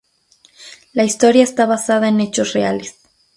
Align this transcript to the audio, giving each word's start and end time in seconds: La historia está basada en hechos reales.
La 0.93 1.03
historia 1.05 1.43
está 1.43 1.67
basada 1.67 2.07
en 2.09 2.21
hechos 2.21 2.53
reales. 2.53 2.95